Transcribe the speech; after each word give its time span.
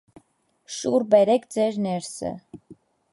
Շուռ 0.77 1.05
բերեք 1.11 1.45
ձեր 1.57 1.77
ներսը։ 1.89 2.33